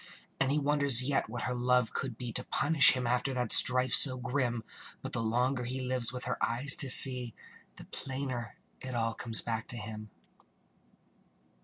And 0.39 0.51
he 0.51 0.57
wonders 0.57 1.03
yet 1.07 1.29
what 1.29 1.43
her 1.43 1.53
love 1.53 1.93
could 1.93 2.17
be 2.17 2.33
To 2.33 2.43
punish 2.43 2.93
him 2.93 3.05
after 3.05 3.35
that 3.35 3.53
strife 3.53 3.93
so 3.93 4.17
grim; 4.17 4.63
But 5.03 5.13
the 5.13 5.21
longer 5.21 5.63
he 5.63 5.79
lives 5.79 6.11
with 6.11 6.25
her 6.25 6.43
eyes 6.43 6.75
to 6.77 6.89
see, 6.89 7.35
The 7.75 7.85
plainer 7.85 8.57
it 8.81 8.95
all 8.95 9.13
comes 9.13 9.41
back 9.41 9.67
to 9.67 9.77
him. 9.77 10.09